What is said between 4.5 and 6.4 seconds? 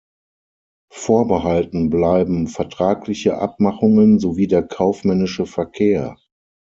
kaufmännische Verkehr.